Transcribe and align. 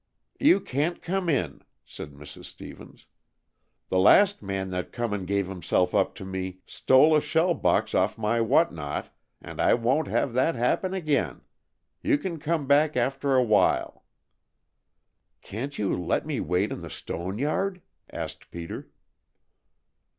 "You 0.39 0.59
can't 0.59 0.99
come 0.99 1.29
in!" 1.29 1.61
said 1.85 2.11
Mrs. 2.13 2.45
Stevens. 2.45 3.05
"The 3.89 3.99
last 3.99 4.41
man 4.41 4.71
that 4.71 4.91
come 4.91 5.13
and 5.13 5.27
gave 5.27 5.45
himself 5.47 5.93
up 5.93 6.15
to 6.15 6.25
me 6.25 6.61
stole 6.65 7.15
a 7.15 7.21
shell 7.21 7.53
box 7.53 7.93
off 7.93 8.17
my 8.17 8.41
what 8.41 8.73
not, 8.73 9.13
and 9.43 9.61
I 9.61 9.75
won't 9.75 10.07
have 10.07 10.33
that 10.33 10.55
happen 10.55 10.95
again. 10.95 11.41
You 12.01 12.17
can 12.17 12.39
come 12.39 12.65
back 12.65 12.97
after 12.97 13.35
a 13.35 13.43
while." 13.43 14.03
"Can't 15.43 15.77
you 15.77 15.95
let 15.95 16.25
me 16.25 16.39
wait 16.39 16.71
in 16.71 16.81
the 16.81 16.89
stone 16.89 17.37
yard?" 17.37 17.79
asked 18.09 18.49
Peter. 18.49 18.89